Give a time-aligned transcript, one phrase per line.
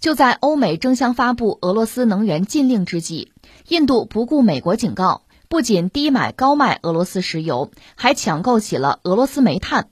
[0.00, 3.32] 就在欧美争相发布俄罗斯能源禁令之际，
[3.68, 9.90] 印度不顾美国警告，不仅低买高卖俄罗斯石油，还抢购起了俄罗斯煤炭。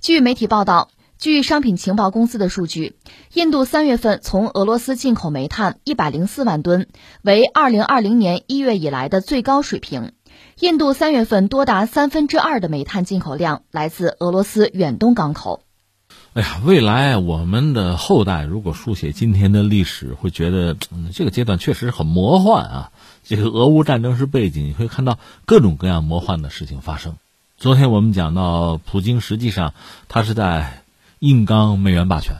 [0.00, 0.88] 据媒体报道，
[1.18, 2.96] 据商品情报公司的数据，
[3.34, 6.88] 印度三月份从俄罗斯进口煤炭一百零四万吨，
[7.20, 10.12] 为二零二零年一月以来的最高水平。
[10.58, 15.60] 印度三月份多达三分之二的煤炭进口量来自俄罗斯远东港口。
[16.34, 20.76] 哎呀，未来我们的后代如果书写今天的历史，会觉得
[21.12, 22.92] 这个阶段确实很魔幻啊。
[23.22, 27.14] 这个俄乌战争是背景，你会看到各种各样魔幻的事情发生。
[27.56, 29.74] 昨天我们讲到，普京实际上
[30.08, 30.82] 他是在
[31.20, 32.38] 硬刚美元霸权，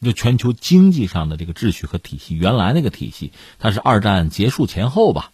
[0.00, 5.32] 就全球经济上的这个秩序和体系，原来那个体系，它是二战结束前后吧，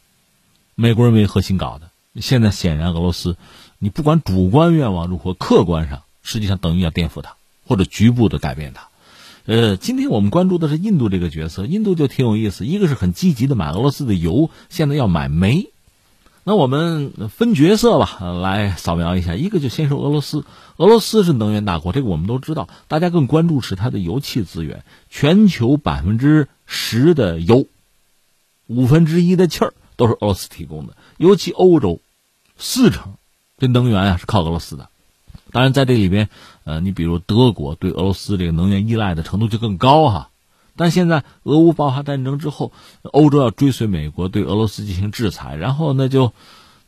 [0.74, 1.90] 美国人为核心搞的。
[2.20, 3.36] 现在显然俄罗斯，
[3.78, 7.36] 你不管主观愿望如何，客观上实际上等于要颠覆它。
[7.66, 8.88] 或者局部的改变它，
[9.46, 15.70] 呃，今天我们关注的是印度这个角色，印度就挺有意思，一个是很积极的买俄罗斯的油，现在要买煤，
[16.44, 20.44] 那我们分角色吧，来扫描一下，一个就先说俄罗斯，
[20.76, 27.66] 俄罗斯是能源大国，这个我们都知道，大家更关注是它的油气资源，全球百分之十的油，
[28.66, 32.00] 五分之一的气儿都是俄罗斯提供的，尤其欧洲，
[32.56, 33.14] 四成
[33.58, 34.88] 这能源啊是靠俄罗斯的。
[35.52, 36.30] 当然，在这里边，
[36.64, 40.30] 呃，你比如德国对俄罗斯这个能源依赖的程度就更高哈。
[40.76, 46.32] 但现在俄乌爆发战争之后，欧洲要追随美国对俄罗斯进行制裁，然后那就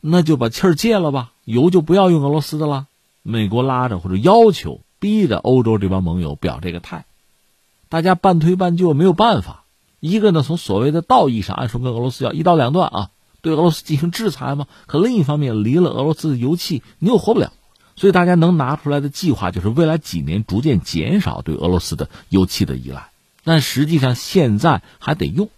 [0.01, 2.87] 那就把气儿戒了吧，油就不要用俄罗斯的了。
[3.23, 7.05] 美国拉着或者要求逼着欧洲这帮盟友表这个态，
[7.87, 9.63] 大家半推半就，没有办法。
[9.99, 13.09] 一个呢，从所谓的道义上，按说跟俄罗斯要一刀两断啊，
[13.41, 14.67] 对俄罗斯进行制裁嘛。
[14.85, 17.51] 可另一方面，离了俄罗斯的油气，你又活不了。
[17.97, 23.09] 所以大家能拿出来的计划就是未来几年逐渐减少对俄罗斯的油气的依赖，
[23.43, 25.49] 但实际上现在还得用。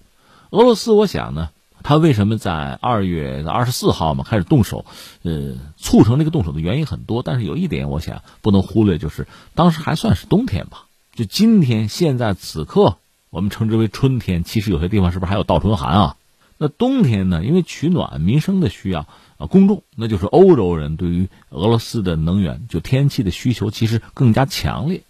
[0.49, 1.49] 俄罗斯，我想呢，
[1.83, 4.85] 他为什么在二月二十四号嘛开始动手？
[5.23, 10.85] 呃，促成这个动手的原因很多，但是有一点我想不能忽略，就是当时还算是冬天吧。
[11.13, 12.97] 就今天现在此刻，
[13.29, 16.15] 我们称之为春天，其实有些地方是不是还有倒春寒啊？
[16.57, 17.43] 那冬天呢？
[17.43, 19.07] 因为取暖民生的需要。
[19.39, 25.01] 啊，公众，那就是欧洲人对于俄罗斯的能源，就天气的需求其实更加强烈，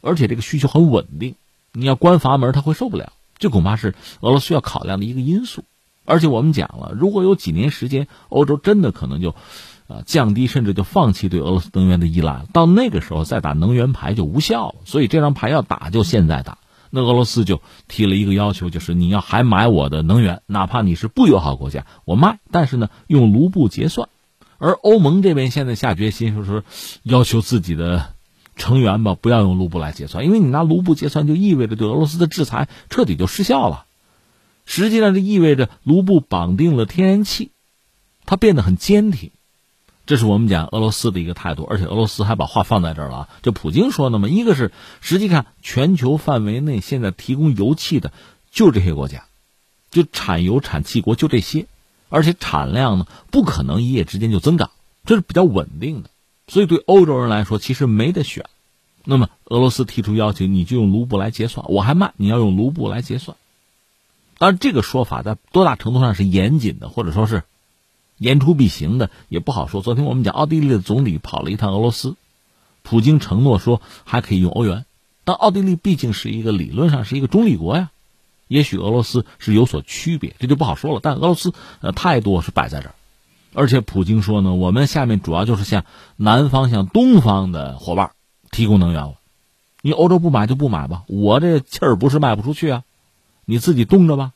[0.00, 1.34] 而且这个需求很稳定。
[1.72, 5.64] 你要关阀门，他会受不了，这恐怕是俄罗斯要考量的一个因素。
[6.04, 9.34] 而且我们讲了，如果有几年时间，欧洲真的可能就，
[9.88, 14.76] 啊，降低甚至就放弃对俄罗斯能源的依赖，到那个时候再打能源牌就无效了。
[14.84, 16.58] 所以这张牌要打，就现在打。
[16.94, 24.10] 那俄罗斯就提了一个要求，就是你要还买我的能源，哪怕你是不友好国家，我卖，但是呢用卢布结算。
[24.58, 26.62] 而欧盟这边现在下决心，就是
[27.02, 28.12] 要求自己的
[28.56, 33.86] 成员吧，不要用卢布来结算，因为你拿卢布结算，就意味着对俄罗斯的制裁彻底就失效了。
[34.66, 37.52] 实际上，这意味着卢布绑定了天然气，
[38.26, 39.30] 它变得很坚挺。
[40.04, 43.28] 这是我们讲俄罗斯的一个态度，而且俄罗斯还把话放在这儿了啊！
[43.40, 48.12] 就普京说的嘛，一个是实际上全球范围内现在提供油气的
[48.50, 49.26] 就这些国家，
[49.92, 51.66] 就产油产气国就这些，
[52.08, 54.70] 而且产量呢不可能一夜之间就增长，
[55.04, 56.10] 这是比较稳定的。
[56.48, 58.46] 所以对欧洲人来说，其实没得选。
[59.04, 63.36] 那么俄罗斯提出要求，你就用卢布来结算，我还卖，你要用卢布来结算。
[64.38, 67.44] 当然，这个说法在多大程度上是严谨的，或者说是？
[68.22, 69.82] 言出必行的也不好说。
[69.82, 72.14] 昨天我们讲，奥地利的总理跑了一趟俄罗斯，
[72.82, 74.84] 普京承诺说还可以用欧元，
[75.24, 77.90] 但奥地利毕竟是一个理论上是一个中立国呀，
[78.46, 81.00] 也许俄罗斯是有所区别，这就不好说了。
[81.02, 82.94] 但俄罗斯呃态度是摆在这儿，
[83.54, 85.84] 而且普京说呢，我们下面主要就是向
[86.16, 88.12] 南方、向东方的伙伴
[88.52, 89.14] 提供能源了。
[89.80, 92.84] 你欧洲不买就不买吧，我这气儿不是卖不出去啊，
[93.44, 94.30] 你自己冻着吧。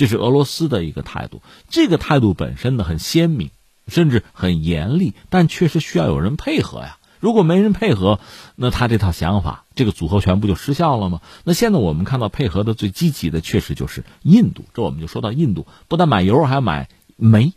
[0.00, 3.50] 这是俄罗斯的一个态度，这个态度本身呢很鲜明，
[3.86, 6.96] 甚至很严厉，但确实需要有人配合呀。
[7.18, 8.18] 如果没人配合，
[8.56, 11.20] 那他这套想法，这个组合拳不就失效了吗？
[11.44, 14.64] 那现在我们看到配合的最积极的，确实就是印度。
[14.72, 17.52] 这我们就说到印度，不但买油，还要买煤。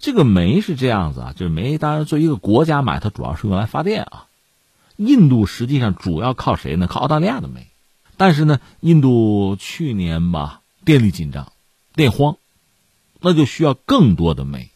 [0.00, 4.26] 这个煤是这样子啊，就是煤，当然作为一个国家买，它主要是用来发电啊。
[4.96, 6.88] 印度实际上主要靠谁呢？
[6.88, 7.68] 靠澳大利亚的煤。
[8.16, 11.52] 但是呢，印度去年吧，电力紧张。
[11.96, 12.36] 电荒，
[13.20, 14.68] 那就需要更多的煤，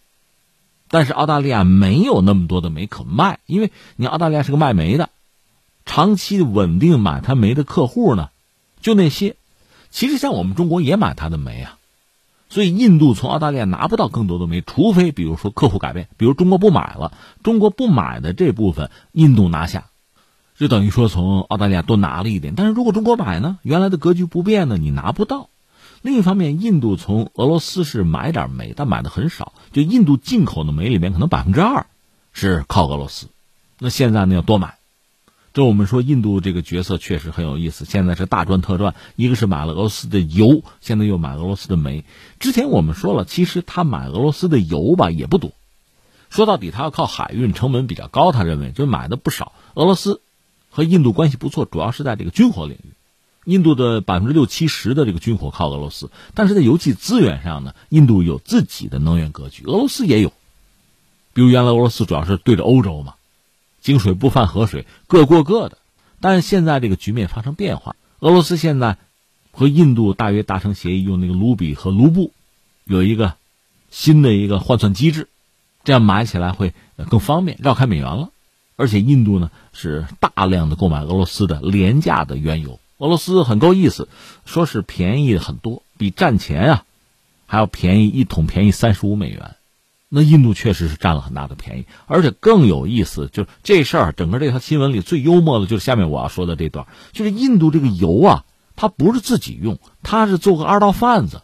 [0.88, 5.10] 但是澳大利亚没有那么多的煤可卖，因为你澳大利亚是个卖煤的，
[5.84, 8.30] 长期稳定买它煤的客户呢，
[8.80, 9.36] 就那些。
[9.90, 11.76] 其实像我们中国也买它的煤啊，
[12.48, 17.12] 所以印度从澳大利亚拿不到更多的煤，除非比如说客户改变，比如中国不买了，
[17.42, 19.90] 中国不买的这部分印度拿下，
[20.56, 22.54] 就等于说从澳大利亚多拿了一点。
[22.56, 25.49] 但是如果中国买呢，原来的格局不变呢，你拿不到。
[26.02, 29.52] 另一方面，印度从俄罗斯是买点煤，但买的很少。
[29.72, 31.86] 就印度进口的煤里面，可能百分之二
[32.32, 33.28] 是靠俄罗斯。
[33.78, 34.76] 那现在呢，要多买。
[35.52, 37.84] 这我们说，印度这个角色确实很有意思。
[37.84, 42.04] 现在是大赚特赚，一个是买了俄罗斯的油，现在又买俄罗斯的煤。
[42.38, 45.52] 之前我们说了，其实他买俄罗斯的油吧也不多。
[46.30, 48.30] 说到底，他要靠海运，成本比较高。
[48.30, 49.52] 他认为就买的不少。
[49.74, 50.22] 俄罗斯
[50.70, 52.92] 和印度关系不错，主要是在这个军火领域。
[53.44, 60.32] 印度的百分之六七十的这个军火靠俄罗斯，但是在油气资源上呢，印度有自己的能源格局，俄罗斯也有。
[61.32, 63.14] 比如原来俄罗斯主要是对着欧洲嘛，
[63.80, 65.78] 井水不犯河水，各过各的。
[66.20, 68.98] 但是现在这个局面发生变化，俄罗斯现在
[69.52, 72.32] 和印度大约达成协议，用那个卢比和卢布
[72.84, 73.34] 有一个
[73.90, 75.28] 新的一个换算机制，
[75.82, 76.74] 这样买起来会
[77.08, 78.30] 更方便，绕开美元了。
[78.76, 82.78] 而且印度呢是大量的购买俄罗斯的廉价的原油。
[83.00, 84.08] 俄罗斯很够意思，
[84.44, 86.84] 说是便宜很多，比战前啊
[87.46, 89.56] 还要便宜一桶，便宜三十五美元。
[90.10, 98.44] 那印度确实是占了很大的便宜，而且更有意思，就是这事儿整个这条新闻里最幽默的就是下面我要说的这段，就是印度这个油啊，
[98.76, 101.40] 它不是自己用，它是做个二道贩子，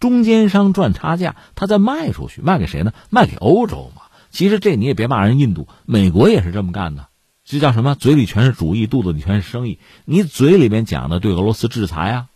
[0.00, 2.94] 中间商赚差价，他再卖出去，卖给谁呢？
[3.10, 4.04] 卖给欧洲嘛。
[4.30, 7.08] 其实这你也别骂人，印度、美国也是这么干的。
[7.52, 7.94] 这叫什么？
[7.94, 9.78] 嘴里全是主义，肚子里全是生意。
[10.06, 12.26] 你嘴里面讲的对俄罗斯制裁啊，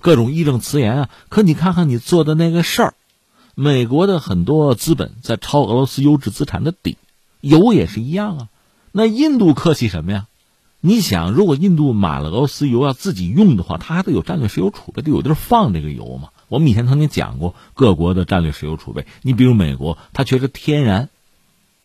[0.00, 2.94] 各种义正辞严啊，可你看看你做的那个事儿，
[3.54, 6.96] 美国的很多资本在抄俄罗斯优质资产的底，
[7.42, 8.48] 油也是一样啊。
[8.90, 10.26] 那印度客气什么呀？
[10.80, 16.30] 你想，如果印度买了俄罗斯油要自己用的话，它还得有战略石油储备，得有地儿放这个油嘛。
[16.48, 21.10] 我们以前曾经讲过各国的战略石油储备，你比如美国，它缺是天然，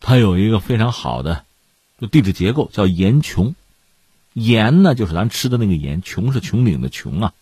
[0.00, 1.44] 它有一个非常好的。
[2.02, 3.54] 就地质结构叫岩穹，
[4.32, 7.32] 岩呢就是咱吃的那个岩，穹是穹顶的穹啊，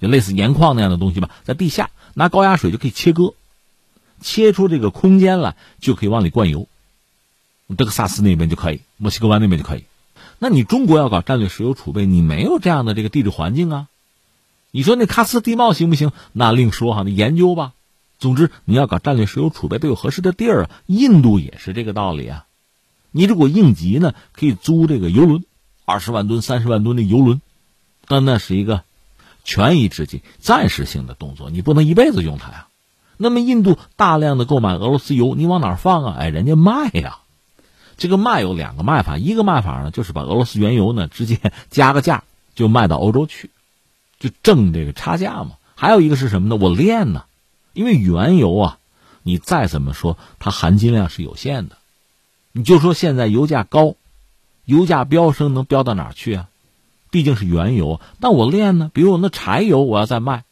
[0.00, 3.34] 就类似盐矿那样的东西吧，在地下拿高压水就可以切割，
[4.20, 6.66] 切出这个空间来就可以往里灌油。
[7.76, 9.84] 德克萨斯那边就可以，墨西哥湾那边就可以。
[10.40, 13.86] 那你中国要搞战略石油储备，你没有这样的这个地质环境啊。
[14.72, 16.10] 你说那喀斯地貌行不行？
[16.32, 17.72] 那另说哈，你研究吧。
[18.18, 20.70] 总之你要搞战略石油储备，得有合适的地儿啊。
[20.86, 22.46] 印度也是这个道理啊。
[23.12, 25.44] 你如果应急呢，可以租这个游轮，
[25.84, 27.40] 二十万吨、三十万吨的游轮，
[28.06, 28.82] 但那是一个
[29.44, 32.66] 权宜之计、暂时性的动作，你不能一辈子用它呀。
[33.18, 36.16] 那么印度大量的购买俄罗斯油，你往哪儿放啊？
[36.18, 37.18] 哎，人家卖呀。
[37.98, 41.38] 这个卖有两个卖法，一个卖法呢，就是把俄罗斯原油呢直接
[41.70, 42.24] 加个价
[42.54, 43.50] 就卖到欧洲去，
[44.18, 45.52] 就挣这个差价嘛。
[45.76, 46.56] 还有一个是什么呢？
[46.56, 47.24] 我炼呢，
[47.74, 48.78] 因为原油啊，
[49.22, 51.76] 你再怎么说，它含金量是有限的。
[52.52, 53.96] 你就说现在油价高，
[54.64, 56.48] 油价飙升能飙到哪去啊？
[57.10, 60.44] 毕竟是原油，但我炼呢，比如我那柴油我要再卖，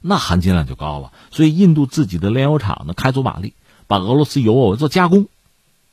[0.00, 1.12] 那含金量就高了。
[1.30, 3.54] 所以印度自己的炼油厂呢，开足马力，
[3.86, 5.28] 把俄罗斯油我做加工，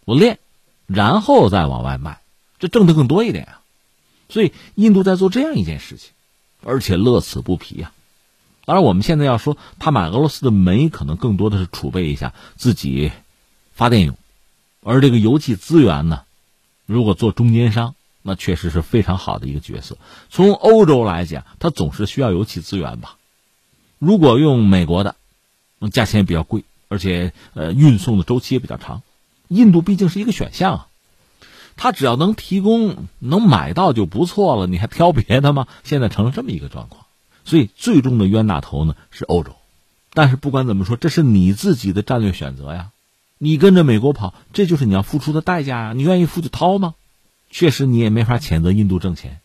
[0.06, 0.40] 我炼，
[0.88, 2.22] 然后再往外卖，
[2.60, 3.62] 这挣的更多一点啊。
[4.30, 6.12] 所以印度在做这样一件事情，
[6.64, 7.92] 而且乐此不疲啊。
[8.66, 13.12] 当然，我们现在要说他买俄罗斯的煤，可能更多的是储备一下自己
[13.74, 14.18] 发电用。
[14.84, 16.22] 而这个油气资源呢，
[16.86, 19.98] 如果做中间商，那确实是非常好的一个角色。
[20.30, 23.18] 从欧洲来讲，它总是需要油气资源吧？
[24.00, 25.16] 如果用美国的，
[25.92, 29.02] 价钱也比较贵，而且呃运送的周期也比较长。
[29.48, 30.88] 印度毕竟是一个选项啊，
[31.78, 35.68] 它只要能提供、能买到就不错了，你还挑别的吗？
[35.84, 37.06] 现在成了这么一个状况，
[37.46, 39.56] 所以最终的冤大头呢是欧洲。
[40.14, 42.90] 但是不管怎么说，这是你自己的战略选择呀。
[43.40, 45.94] 你跟着美国跑，这就是你要付出的代价呀！
[45.94, 46.96] 你愿意付就掏吗？
[47.52, 49.40] 确实，你也没法谴责印度挣钱。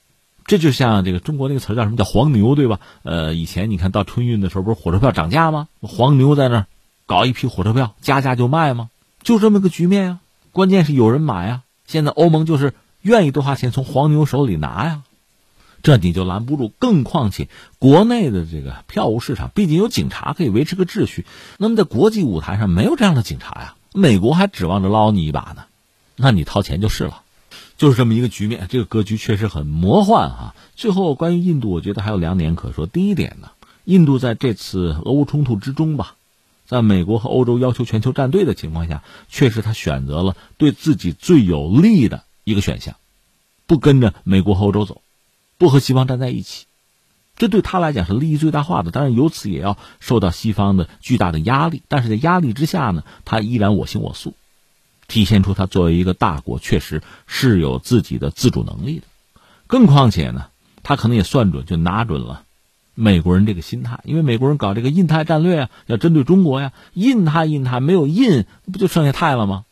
[0.44, 2.80] 这就像这个中国那个词叫什么叫黄牛，对吧？
[3.02, 5.68] 呃，以前你看到春运的时候，不是火车票涨价吗？
[5.82, 6.66] 黄牛在那儿
[7.06, 8.90] 搞一批火车票，加价就卖吗？
[9.22, 10.18] 就这么个局面呀。
[10.50, 11.62] 关键是有人买呀。
[11.87, 15.02] 现在欧盟就是愿意多花钱从黄牛手里拿呀，
[15.82, 16.72] 这你就拦不住。
[16.78, 21.25] 更况且国内的这个票务市场，毕竟有警察可以维持个秩序。
[21.58, 23.75] 那么在国际舞台上没有这样的警察呀。
[23.94, 25.64] 美国还指望着捞你一把呢，
[26.16, 27.22] 那你掏钱就是了，
[27.76, 28.66] 就是这么一个局面。
[28.70, 30.54] 这个格局确实很魔幻哈。
[30.75, 32.87] 最后关于印度，我觉得还有两点可说。
[32.87, 33.50] 第一点呢，
[33.84, 36.16] 印度在这次俄乌冲突之中吧，
[36.66, 42.96] 在美国和欧洲要求全球站队的情况下，确实他选择了对自己最有利的一个选项，
[43.66, 45.02] 不跟着美国和欧洲走，
[45.58, 46.64] 不和西方站在一起。
[47.42, 51.82] 这对他来讲是利益最大化的，当然由此也要受到西方的巨大的压力。
[51.88, 54.34] 但是在压力之下呢，他依然我行我素，
[55.08, 59.06] 体现出他作为一个大国，确实是有自己的自主能力的。
[59.66, 60.50] 更况且呢，
[60.84, 62.44] 他可能也算准，就拿准了
[62.94, 69.64] 美国人这个心态，因为美国人搞这个印太战略啊，要针对中国呀，印太印太没有印，不就剩下太了吗？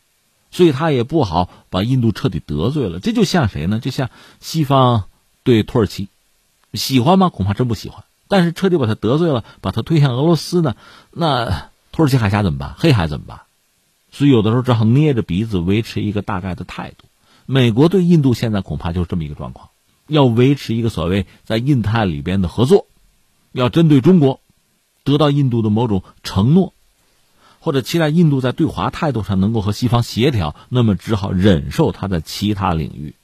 [0.51, 2.99] 所以他也不好把印度彻底得罪了。
[2.99, 3.79] 这就像谁呢？
[3.79, 4.11] 就像
[4.41, 5.05] 西方
[5.45, 6.09] 对土耳其，
[6.75, 7.29] 喜欢吗？
[7.29, 8.05] 恐怕真不喜欢。
[8.29, 10.77] 但是彻底把他得罪了，把他推向俄罗斯呢？
[11.11, 12.75] 那土耳其海峡怎么办？
[12.79, 13.41] 黑海怎么办？
[14.13, 17.05] 所以有的时候只好捏着鼻子维持一个大概的态度。
[17.47, 19.71] 美国对印度现在恐怕就是这么一个状况，
[20.07, 22.87] 要维持一个所谓在印太里边的合作，
[23.51, 24.41] 要针对中国
[25.03, 26.73] 得到印度的某种承诺，
[27.59, 33.15] 或者期待印度在对华态度上能够和西方协调，那么只好忍受他的其他领域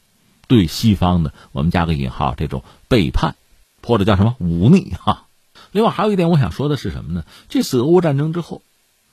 [0.47, 3.35] 对西方的我们加个引号这种背叛，
[3.83, 5.27] 或者叫什么忤逆哈。
[5.73, 7.25] 另外还有一点我想说的是什么呢？
[7.49, 8.63] 这次俄乌战争之后，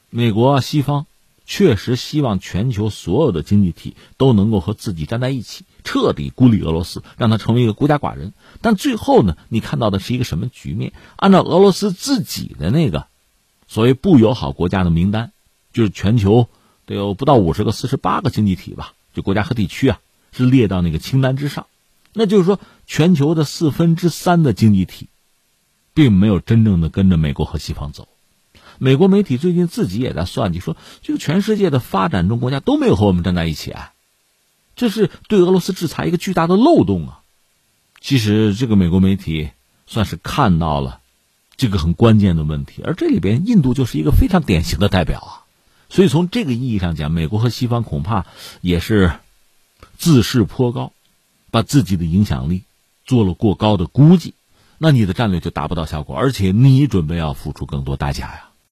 [0.09, 1.05] 美国西方。
[1.45, 8.31] 确实希望全球所有的经济体都能够和自己站在一起，彻底孤立俄罗斯，让它成为一个孤家寡人。
[8.61, 10.93] 但最后呢，你看到的是一个什么局面？
[11.17, 13.07] 按照俄罗斯自己的那个
[13.67, 15.33] 所谓不友好国家的名单，
[15.73, 16.47] 就是全球
[16.85, 19.99] 得有不到五十个、四十八个经济体吧，就国家和地区啊，
[20.33, 21.67] 是列到那个清单之上。
[22.13, 25.07] 那就是说，全球的四分之三的经济体，
[25.93, 28.07] 并没有真正的跟着美国和西方走。
[28.79, 33.93] 美国媒体最近自己也在算计，说这个全世界的发展中国家都没有和我们站在一起啊，
[34.75, 37.21] 这是对俄罗斯制裁一个巨大的漏洞啊。
[38.01, 39.49] 其实这个美国媒体
[39.87, 40.99] 算是看到了
[41.55, 45.31] 这个很关键的问题，而这里边印度就是一个非常典型的代表啊。
[45.89, 48.25] 所以从这个意义上讲，美国和西方恐怕
[48.61, 49.13] 也是
[49.97, 50.91] 自视颇高，
[51.51, 52.63] 把自己的影响力
[53.05, 54.33] 做了过高的估计，
[54.77, 58.49] 那你的战略就达不到效果，而且你准备要付出更多代价呀。